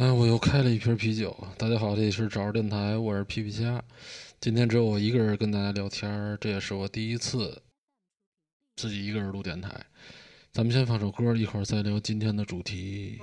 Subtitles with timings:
[0.00, 1.36] 哎，我又开了一瓶啤酒。
[1.58, 3.84] 大家好，这里是找着电台，我是皮皮虾。
[4.40, 7.60] 今天只有我一个人跟大家聊天，这也是我第一次
[8.76, 9.70] 自己一个人录电台。
[10.52, 13.20] 咱们先放首歌，一会儿再聊今天的主题。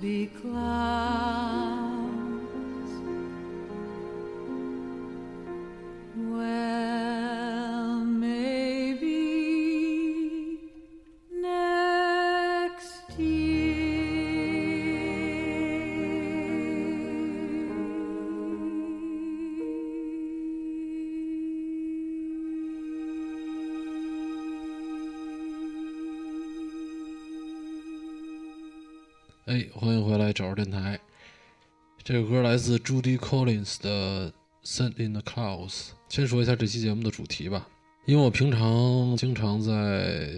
[0.00, 1.75] Be clouds.
[30.56, 30.98] 电台。
[32.02, 34.30] 这个歌来自 Judy Collins 的
[34.64, 35.68] 《Send in the Clouds》。
[36.08, 37.68] 先说一下这期节目的主题吧，
[38.06, 40.30] 因为我平常经常在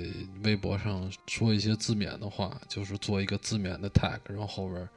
[0.43, 4.89] 微博上说一些自勉的话，就是做一个自勉的 tag，然后后边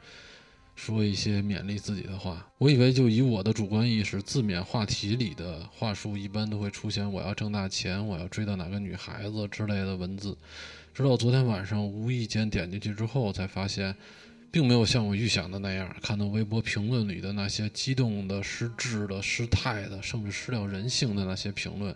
[0.75, 2.50] 说一些勉励自己的话。
[2.57, 10.38] 我以为就以我的主观意识，自勉话题里的话术一般都会出现“我要挣大钱”“我要追到哪个女孩子”之类的文字。
[10.94, 13.94] 直到昨天晚上无意间点进去之后，才发现。
[14.51, 21.95] 并没有像我预想的那样，看到微博评论里的那些激动的、失智的、失态的，甚至失掉人性的那些评论，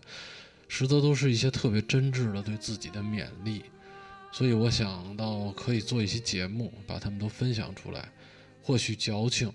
[0.70, 3.64] 实则都是一些特别真挚的对自己的勉励。
[4.32, 8.10] 所以我想到可以做一期节目，把他们都分享出来。
[8.62, 9.52] 或许矫情，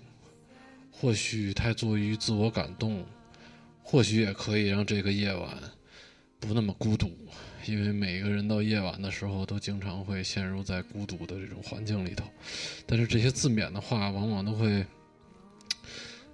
[0.91, 3.05] 或许太过于自我感动，
[3.83, 5.57] 或许也可以让这个夜晚
[6.39, 7.11] 不那么孤独。
[7.65, 12.25] 因为每个人到夜晚的时候，都经常会陷入在孤独的这种环境里头。
[12.85, 14.85] 但是这些自勉的话，往往都会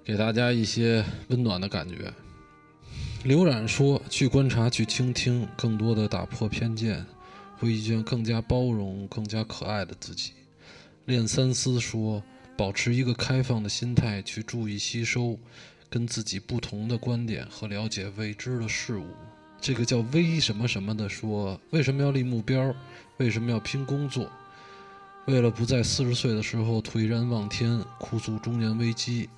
[0.03, 2.13] 给大家一些温暖的感觉。
[3.23, 7.05] 刘冉说：“去观察，去倾听，更多的打破偏见。”
[7.59, 10.31] 会遇见更加包容、更加可爱的自己。
[11.05, 12.23] 练三思说
[12.55, 15.39] ：“保持一个开放的心态，去注意吸收
[15.89, 19.07] 跟自己不同的观点和了解未知的事物。”
[19.59, 22.73] 这个叫“微什么什么”的说：“为什么要立目标？
[23.17, 24.29] 为什么要拼工作？
[25.25, 29.29] 为了不在四十岁的时候颓然望天，哭诉中年危机。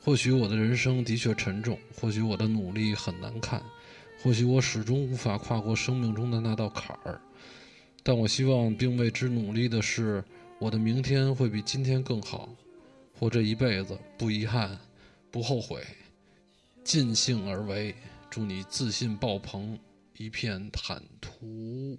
[0.00, 3.62] 或许我的人生的确沉重，或许我的努力很难看，
[4.22, 7.20] 或许我始终无法跨过生命中的那道坎儿。”
[8.02, 10.24] 但我希望并为之努力的是，
[10.58, 12.48] 我的明天会比今天更好，
[13.18, 14.78] 或这一辈子不遗憾，
[15.30, 15.82] 不后悔，
[16.82, 17.94] 尽兴而为。
[18.30, 19.78] 祝你自信爆棚，
[20.16, 21.98] 一片坦途。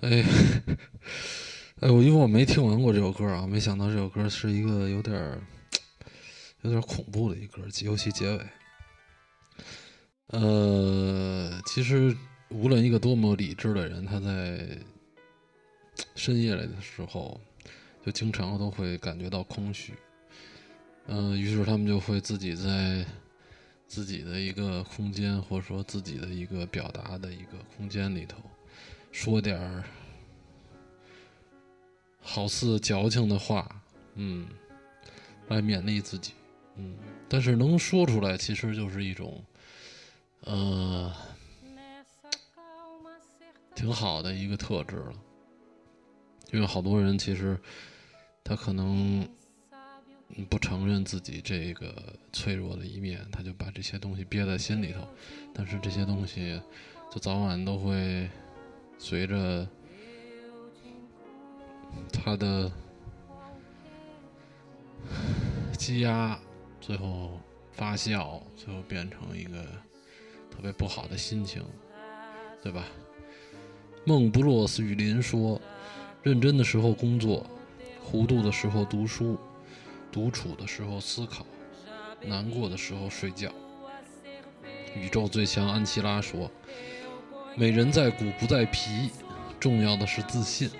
[0.00, 0.22] 哎，
[1.80, 5.40] 哎，我因为我没听完过这首歌啊，没想到这首歌是一个有点
[6.60, 8.46] 有点恐怖的一歌，尤其结尾。
[10.26, 12.14] 呃，其实
[12.50, 14.78] 无论一个多么理智的人，他在
[16.14, 17.40] 深夜里的时候，
[18.04, 19.94] 就经常都会感觉到空虚。
[21.06, 23.06] 嗯、于是他们就会自己在
[23.86, 28.38] 自己的一个空间，或者说自己的一个表达的一个空间里头，
[29.16, 29.82] 说点儿
[32.20, 33.66] 好似矫情的话，
[34.14, 34.46] 嗯，
[35.48, 36.34] 来勉励自己，
[36.74, 36.94] 嗯，
[37.26, 39.42] 但是能说出来，其实就是一种，
[40.40, 41.10] 呃，
[43.74, 45.14] 挺好的一个特质了。
[46.52, 47.58] 因为好多人其实
[48.44, 49.26] 他可能
[50.50, 55.08] 不承认自己这个脆弱的一面，他就把这些东西憋在心里头。
[55.54, 56.60] 但是这些东西，
[57.10, 58.28] 就早晚都会
[58.98, 59.66] 随着
[62.12, 62.70] 他的
[65.76, 66.38] 积压，
[66.80, 67.38] 最后
[67.72, 69.62] 发酵，最后变成一个
[70.50, 71.64] 特别不好的心情，
[72.62, 72.84] 对吧？
[74.04, 75.60] 梦不落斯雨林说
[76.22, 77.46] ：“认真的时候工作，
[78.02, 79.38] 糊涂的时候读书，
[80.10, 81.46] 独处的时候思考，
[82.22, 83.52] 难过的时候睡觉。
[84.94, 86.50] 宇宙最强安琪拉说
[87.58, 89.10] ：“美人在骨不在皮，
[89.58, 90.70] 重要的是自信。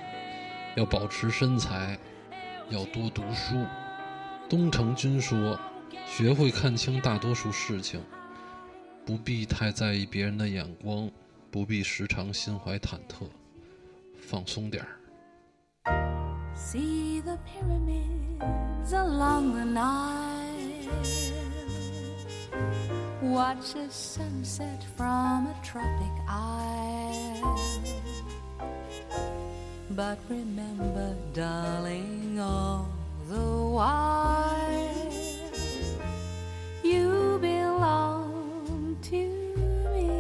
[0.77, 1.99] 要保持身材，
[2.69, 3.65] 要多读书。”
[4.47, 5.59] 东城君说
[6.07, 8.03] ：“学会看清大多数事情，
[9.07, 11.11] 不必太在意别人的眼光，
[11.51, 13.25] 不必时常心怀忐忑，
[14.15, 15.01] 放松点儿。”
[16.55, 20.37] See the pyramids along the Nile.
[23.23, 27.59] Watch a sunset from a tropic isle.
[29.91, 32.91] But remember, darling, all
[33.27, 35.11] the while
[36.85, 39.29] you belong to
[39.95, 40.11] me.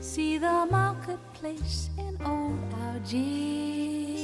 [0.00, 4.18] See the marketplace in old Algiers.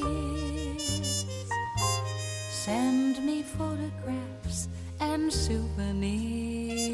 [2.50, 4.33] Send me photographs
[5.12, 6.88] and souvenirs.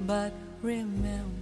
[0.00, 1.37] But remember,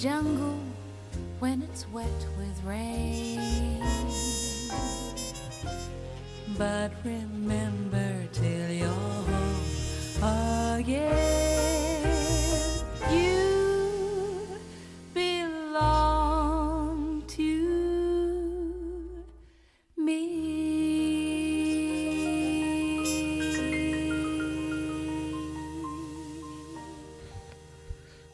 [0.00, 0.58] jungle
[1.40, 2.06] when it's wet
[2.38, 3.38] with rain.
[6.56, 7.29] But remember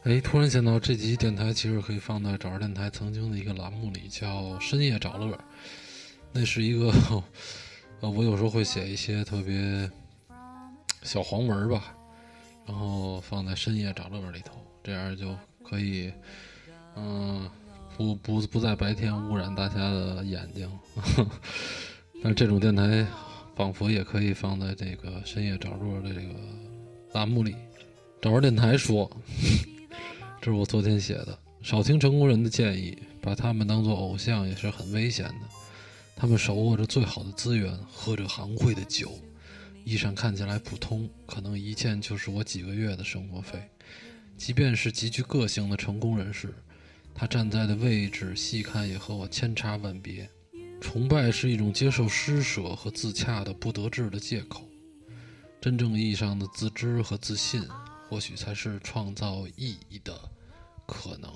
[0.07, 5.37] 哎，突然想到这集电台其实可以放在找着电台曾经的一个栏目里，叫“深夜找乐”。
[6.31, 6.89] 那是一个，
[7.99, 9.91] 呃，我有时候会写一些特别
[11.03, 11.93] 小黄文吧，
[12.65, 16.09] 然后放在“深夜找乐”里头，这样就可以，
[16.95, 17.45] 嗯、
[17.97, 20.71] 不不不在白天污染大家的眼睛。
[22.23, 23.05] 但这种电台
[23.57, 26.33] 仿佛也可以放在这个“深夜找乐”的这个
[27.11, 27.53] 栏目里。
[28.21, 29.11] 找着电台说。
[30.47, 31.37] 这是我昨天写的。
[31.61, 35.41] 少听成功人的建议，把他们当做偶像也是很危险的。
[36.15, 39.19] 他们手握着最好的资源，喝着行会的酒，
[39.83, 43.61] 衣裳看起来普通，可能一件就是我几个月的生活费。
[44.37, 46.55] 即便是极具个性的成功人士，
[47.13, 50.29] 他站在的位置，细看也和我千差万别。
[50.79, 54.63] 崇拜是一种接受施舍和自洽的不得志的借口，
[55.59, 57.61] 真正意义上的自知和自信，
[58.07, 60.17] 或许才是创造意义的
[60.87, 61.29] 可能。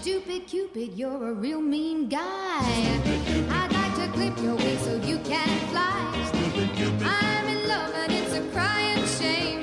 [0.00, 2.18] Stupid Cupid, you're a real mean guy.
[3.50, 6.12] I'd like to clip your wings so you can fly.
[7.04, 9.62] I'm in love and it's a crying shame.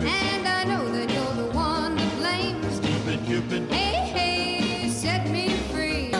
[0.00, 2.62] And I know that you're the one to blame.
[3.68, 6.12] Hey, hey, set me free.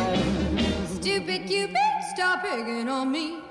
[1.01, 1.77] Stupid Cupid,
[2.15, 3.48] stop picking on me.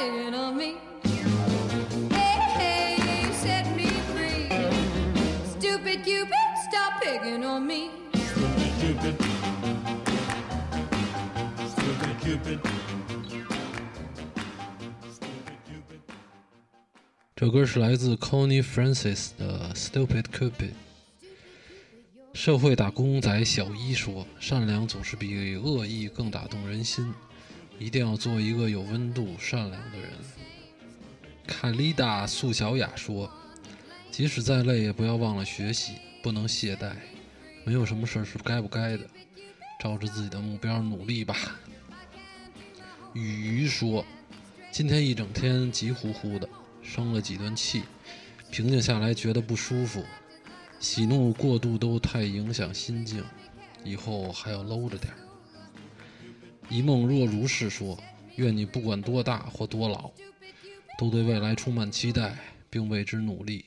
[0.00, 0.76] Stop picking on me.
[2.10, 4.48] Hey, hey, set me free.
[5.44, 7.90] Stupid Cupid, stop picking on me.
[8.80, 9.16] Cupid.
[17.36, 20.52] 这歌是来自 Connie Francis 的《Stupid Cupid》。
[22.34, 27.12] 社会打工仔小一说：“善良总是比恶意更打动人心，
[27.80, 30.10] 一定要做一个有温度、善良的人。”
[31.48, 33.28] 卡丽达素小雅说
[34.12, 36.92] ：“即使再累，也不要忘了学习，不能懈怠。
[37.64, 39.04] 没有什么事儿是该不该的，
[39.80, 41.36] 照着自己的目标努力吧。”
[43.14, 44.04] 雨鱼说
[44.70, 46.48] ：“今天一整天急呼呼的，
[46.82, 47.82] 生了几顿气，
[48.52, 50.04] 平静下来觉得不舒服，
[50.78, 53.24] 喜怒过度都太影响心境，
[53.82, 55.18] 以后还要搂着点儿。”
[56.70, 57.98] 一梦若如是说
[58.36, 60.08] ：“愿你不管多大或多老，
[60.96, 62.36] 都对未来充满期待，
[62.70, 63.64] 并为之努力。”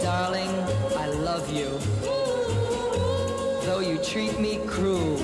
[0.00, 0.50] Darling,
[0.96, 1.78] I love you,
[3.66, 5.18] though you treat me cruel.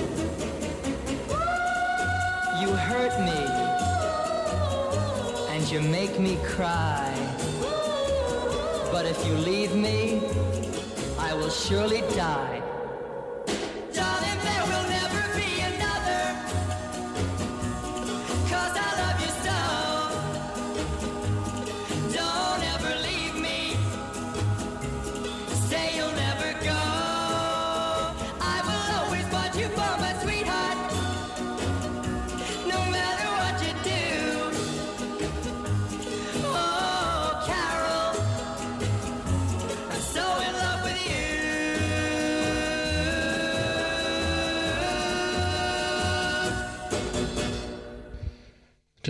[2.59, 3.41] You hurt me,
[5.55, 7.13] and you make me cry.
[8.91, 10.21] But if you leave me,
[11.17, 12.61] I will surely die.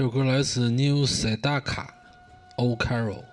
[0.06, 1.88] 这首歌来自 New Sedaka
[2.58, 3.24] O Carol，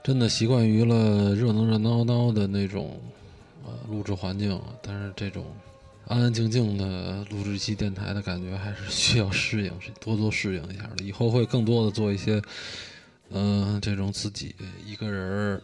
[0.00, 3.00] 真的习惯于了热闹热闹闹的那种
[3.64, 5.44] 呃录制环境，但是这种
[6.06, 11.02] 安安静静的录制一期电台的感觉还是需要适应，多多适应一下的。
[11.02, 12.40] 以后会更多的做一些
[13.30, 14.54] 嗯、这种自己
[14.86, 15.60] 一个人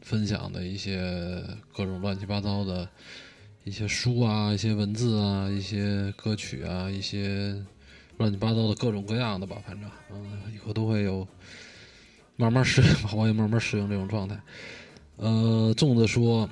[0.00, 1.40] 分享的一些
[1.72, 2.88] 各种乱七八糟的
[3.62, 7.54] 一些书啊、一些文字啊、一些歌曲啊、一些
[8.18, 11.26] 乱七八糟的各种各样的吧，反正嗯，以后都会有
[12.36, 14.38] 慢慢适应吧， 我也慢慢适应这种状态。
[15.16, 16.48] 呃，粽子说，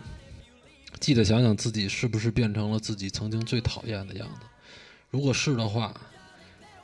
[0.99, 4.47] 记得想想自己是不是变成了自己曾经最讨厌的样子，
[5.11, 5.95] 如果是的话，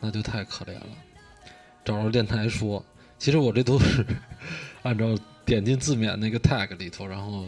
[0.01, 0.87] 那就太可怜了。
[1.85, 2.85] 找着电台说，
[3.19, 4.05] 其实我这都是
[4.83, 7.47] 按照点进字面那个 tag 里头，然后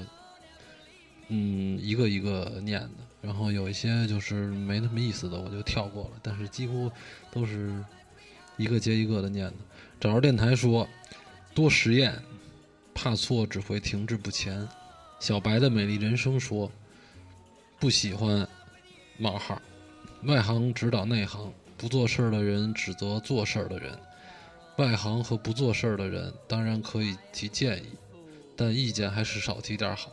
[1.28, 2.88] 嗯一个一个念的，
[3.20, 6.90] 然后有一些就是没那么意思的我就跳过了，但是几乎
[7.32, 7.84] 都是
[8.56, 9.54] 一个接一个的念的。
[10.00, 10.88] 找着电台说，
[11.54, 12.16] 多实验，
[12.94, 14.68] 怕错只会停滞不前。
[15.18, 16.70] 小白的美丽人生说，
[17.80, 18.48] 不喜欢
[19.16, 19.60] 冒号，
[20.22, 23.98] 外行指导内行，不做事儿的人指责做事儿的人。
[24.76, 27.88] 外行和不做事儿的人当然可以提建议，
[28.54, 30.12] 但意见还是少提点好。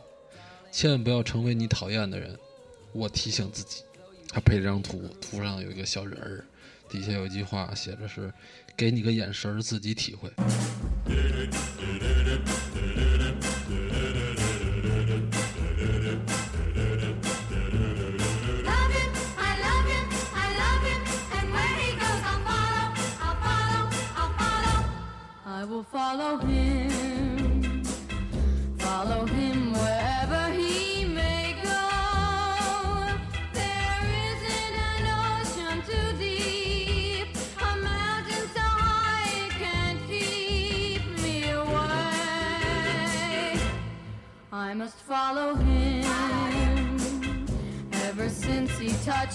[0.72, 2.36] 千万不要成为你讨厌的人。
[2.96, 3.82] 我提醒自己。
[4.28, 6.44] 他配了张图，图上有一个小人儿，
[6.88, 8.32] 底下有一句话写着是
[8.76, 10.30] “给你个眼神，自己体会”。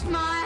[0.01, 0.40] smile.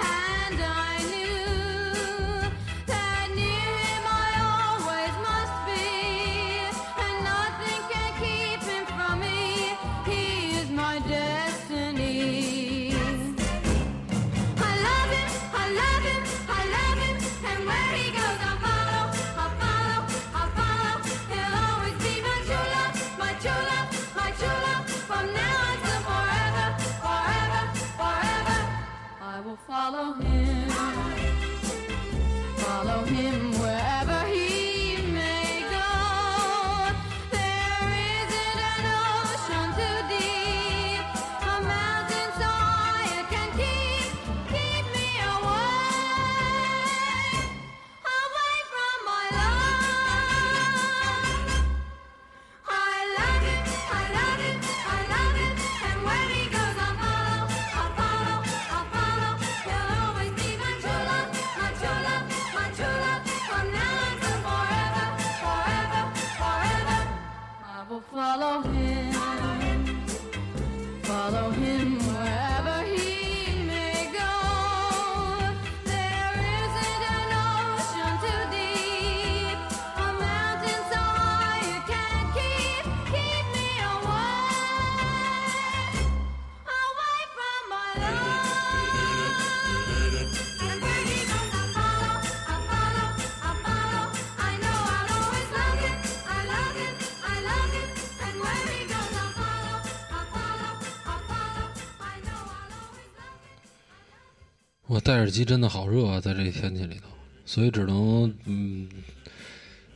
[105.05, 107.07] 戴耳机真的好热啊，在这天气里头，
[107.45, 108.89] 所以只能嗯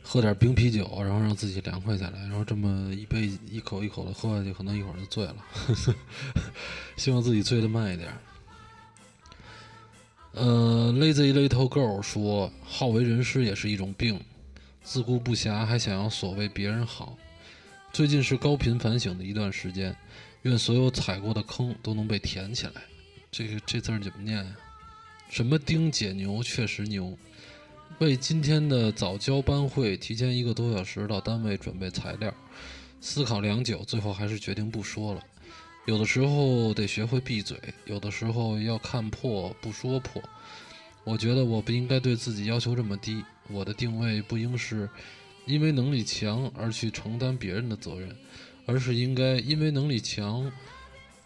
[0.04, 5.36] 喝点冰啤酒，然后让自己凉快下来，然后这么一杯一口一口的喝下去，可能一会儿就醉了。
[5.50, 5.94] 呵 呵
[6.96, 8.08] 希望自己醉的慢一点。
[10.30, 14.20] 呃，Lazy Little Girl 说，好为人师也是一种病，
[14.84, 17.18] 自顾不暇，还想要所谓别人好。
[17.92, 19.96] 最近是高频反省的一段时间，
[20.42, 22.74] 愿所有踩过的坑都能被填起来。
[23.32, 24.56] 这个这字儿怎么念呀、
[25.30, 27.16] 什么丁解牛，确实牛。
[28.00, 32.34] 为今天的早交班会提前一个多小时到单位准备材料，
[33.00, 35.22] 思考良久，最后还是决定不说了。
[35.86, 40.20] 有的时候得学会闭嘴，有的时候要看破不说破。
[41.04, 44.90] 我觉得我不应该对自己要求这么低，我的定位不应是
[45.46, 48.16] 因为能力强而去承担别人的责任，
[48.66, 50.50] 而是应该因为能力强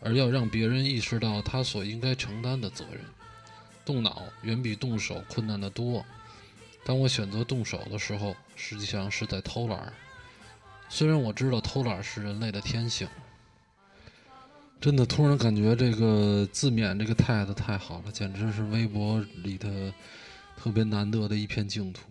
[0.01, 3.01] 而要让别人意识到他所应该承担的责任。
[3.85, 6.05] 动脑远比动手困难的多。
[6.85, 9.93] 当我选择动手的时候，实际上是在偷懒。
[10.89, 13.09] 虽然我知道偷懒是人类的天性，
[14.81, 19.93] 真的突然感觉这个自勉这个态度太好了，简直是微博里的
[20.57, 22.03] 特别难得的一片净土。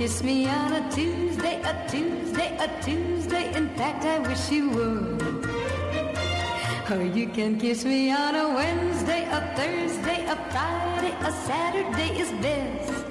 [0.00, 3.54] Kiss me on a Tuesday, a Tuesday, a Tuesday.
[3.54, 5.44] In fact, I wish you would.
[6.90, 12.30] Or you can kiss me on a Wednesday, a Thursday, a Friday, a Saturday is
[12.40, 13.10] best.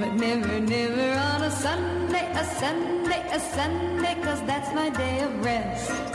[0.00, 5.42] But never, never on a Sunday, a Sunday, a Sunday, cause that's my day of
[5.42, 6.09] rest.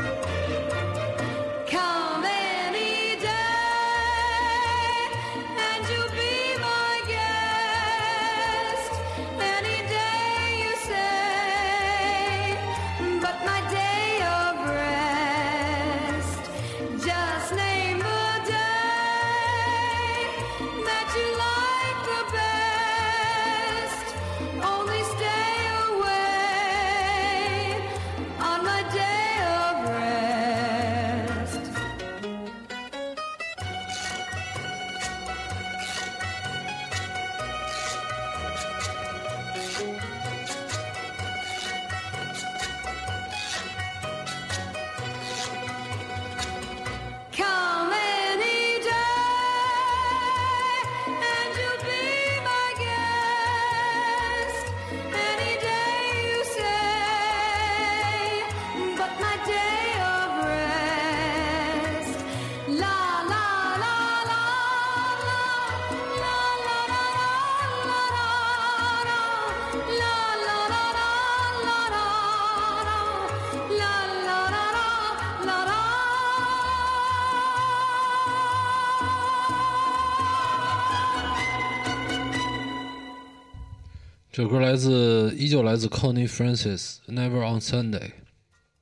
[84.36, 88.12] 这首歌来自，依旧来自 Connie Francis，《Never on Sunday》。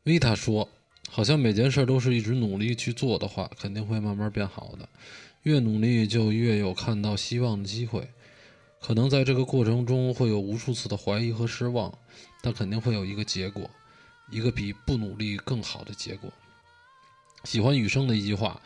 [0.04, 0.68] Vita 说
[1.08, 4.90] ：“好像每件事都是一直努力去做的话，肯定会慢慢变好的。
[5.44, 8.10] 越努力，就越有看到希望的机会。
[8.82, 11.96] 可能在这个过程中会有无数次的怀疑和失望，
[12.42, 13.70] 但肯定会有一个结果，
[14.32, 16.34] 一个比不努力更好的结果。”
[17.46, 18.60] 喜欢雨生的一句话：“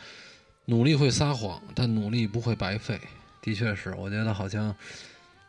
[0.63, 2.97] 努力会撒谎，但努力不会白费。”
[3.43, 4.73] 的确是，我觉得好像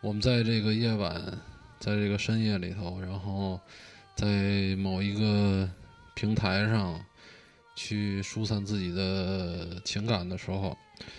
[0.01, 1.21] 我们在这个夜晚，
[1.81, 3.61] 在这个深夜里头，然后
[4.15, 5.69] 在某一个
[6.15, 7.05] 平台上
[7.75, 10.77] 去疏散自己的情感的时候，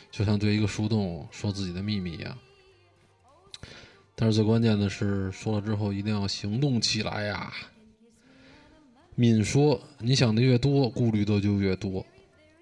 [0.10, 2.38] 就像对一个树洞说自己的秘密一样。
[4.16, 7.54] 但是最关键的是，说了之后一定要行动起来呀！
[9.16, 12.06] 敏说：“你想的越多，顾虑的就越多。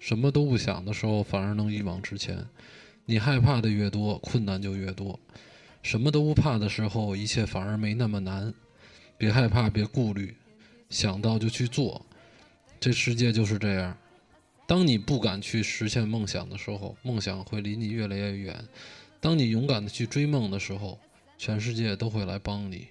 [0.00, 2.44] 什么都不想的时候，反而能一往直前。
[3.04, 5.18] 你害怕的越多，困难就越多。
[5.82, 8.52] 什么都不怕的时候，一切反而没那么难。
[9.16, 10.36] 别害怕，别顾虑，
[10.90, 12.04] 想到就去做。
[12.78, 13.96] 这世界就是这样。
[14.66, 18.62] 当你不敢去实现梦想的时候，梦想会离你越来越远。
[19.20, 20.98] 当你勇敢的去追梦的时候，
[21.38, 22.88] 全世界都会来帮你。”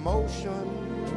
[0.00, 1.09] Emotion.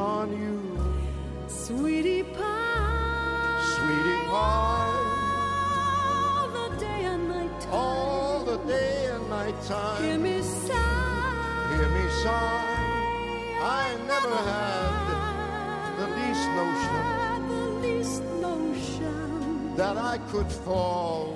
[0.00, 0.58] On you,
[1.46, 3.62] sweetie pie.
[3.76, 4.96] sweetie pie,
[6.32, 7.74] All the day and night time.
[7.74, 9.54] all the day and night
[10.00, 11.76] Hear me sigh.
[11.76, 12.66] Hear me sigh.
[13.62, 14.92] I never had
[16.00, 17.04] the least notion
[17.54, 21.29] the least notion that I could fall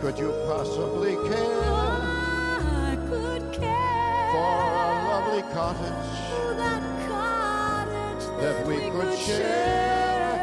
[0.00, 8.66] could, you possibly care I could care for a lovely cottage for that cottage that
[8.66, 10.38] we could share?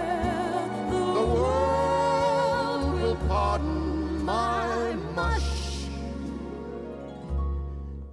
[0.89, 5.87] The world will pardon my mush.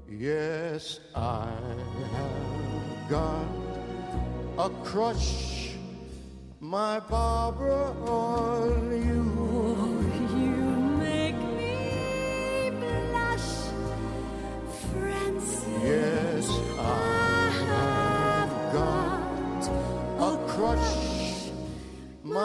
[0.08, 1.50] Yes, I
[2.12, 3.46] have got
[4.58, 5.72] a crush,
[6.60, 9.01] my Barbara, on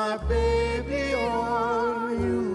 [0.08, 2.48] my baby, on you.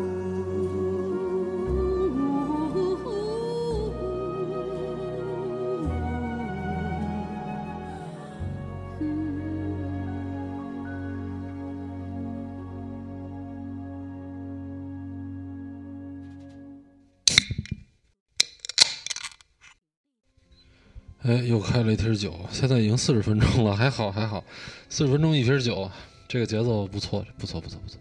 [21.25, 24.43] 哎，又开了一瓶酒，现在已经四十分钟了，还好还好，
[24.88, 25.91] 四十分钟一瓶酒，
[26.33, 28.01] 这个节奏不错，不错不错不错。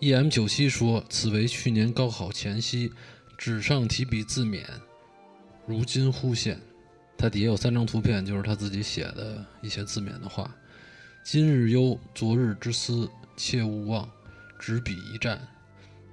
[0.00, 0.30] E.M.
[0.30, 2.90] 九七说：“此为去年高考前夕，
[3.36, 4.64] 纸上提笔自勉，
[5.66, 6.58] 如今忽现。”
[7.18, 10.56] 他底下有三张图片，就是他自己写的一些自勉的话
[11.22, 13.06] ：“今日忧，昨日之思，
[13.36, 14.10] 切勿忘，
[14.58, 15.46] 执笔一战，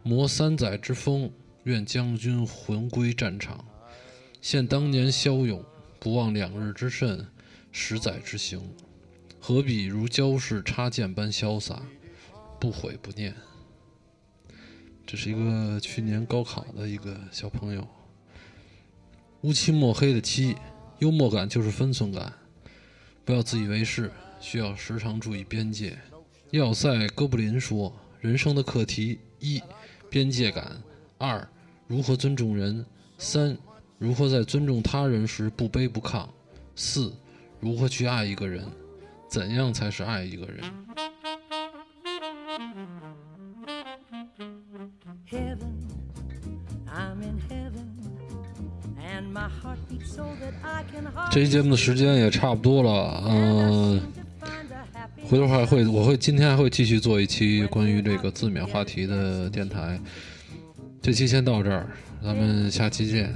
[0.04, 1.32] 磨三载之风，
[1.63, 3.63] 愿将军魂归战场。”
[4.41, 5.63] 现当年骁勇，
[5.98, 7.26] 不忘两日之甚，
[7.72, 8.62] 十载之行，
[9.45, 11.82] 何比如礁石插剑般潇洒，
[12.62, 13.36] 不悔不念。
[15.06, 17.86] 这是一个去年高考的一个小朋友。
[19.41, 20.56] 乌漆墨黑的漆，
[20.99, 22.32] 幽默感就是分寸感，
[23.26, 24.09] 不要自以为是，
[24.39, 25.97] 需要时常注意边界。
[26.51, 29.61] 要塞哥布林说：“人生的课题：一、
[30.09, 30.82] 边界感；
[31.18, 31.45] 二、
[31.86, 32.82] 如何尊重人；
[33.18, 33.57] 三、
[33.97, 36.30] 如何在尊重他人时不卑不亢；
[36.78, 37.13] 四、
[37.59, 38.63] 如何去爱一个人；
[39.34, 40.63] 怎样才是爱一个人
[45.27, 45.73] ？Heaven,
[46.86, 47.88] I'm in heaven,
[49.01, 54.01] and my heart beats so that I can 这期节目的时间也差不多了，嗯、
[55.27, 59.99] 回头还会，我会今天还会继续做一期关于这个自勉话题的电台。
[61.01, 61.88] 这期先到这儿，
[62.21, 63.36] 咱们下期见。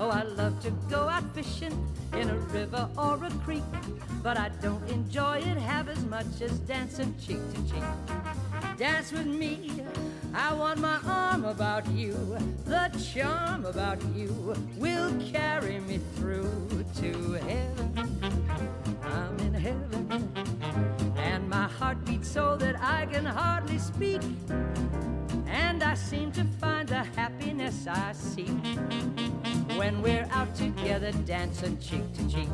[0.00, 1.72] Oh, I love to go out fishing
[2.12, 3.62] in a river or a creek,
[4.22, 7.84] but I don't enjoy it half as much as dancing cheek to cheek.
[8.76, 9.70] Dance with me.
[10.34, 12.14] I want my arm about you.
[12.64, 18.18] The charm about you will carry me through to heaven.
[19.04, 21.14] I'm in heaven.
[21.16, 24.22] And my heart beats so that I can hardly speak.
[25.46, 28.50] And I seem to find the happiness I seek
[29.76, 32.48] when we're out together dancing cheek to cheek.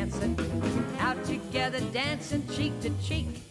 [0.00, 0.34] Dancing,
[0.98, 3.49] out together dancing cheek to cheek.